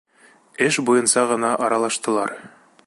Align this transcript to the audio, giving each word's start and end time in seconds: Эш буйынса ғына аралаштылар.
Эш 0.67 0.79
буйынса 0.87 1.27
ғына 1.33 1.53
аралаштылар. 1.67 2.39